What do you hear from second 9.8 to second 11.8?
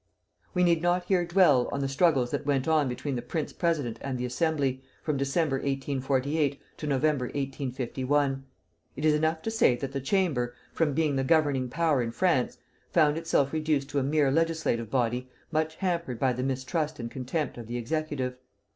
the Chamber, from being the governing